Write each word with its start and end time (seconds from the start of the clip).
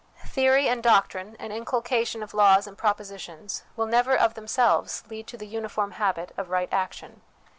Theory 0.33 0.67
and 0.67 0.81
doctrine, 0.81 1.35
and 1.37 1.53
inculcation 1.53 2.23
of 2.23 2.33
laws 2.33 2.65
and 2.65 2.75
propositions, 2.75 3.65
will 3.75 3.85
never 3.85 4.15
of 4.17 4.33
themselves 4.33 5.03
lead 5.11 5.27
to 5.27 5.37
the 5.37 5.45
uniform 5.45 5.91
habit 5.91 6.31
of 6.37 6.49
right 6.49 6.69
action. 6.71 7.21